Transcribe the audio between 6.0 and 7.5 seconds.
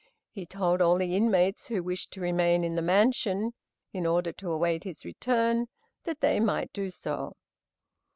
that they might do so.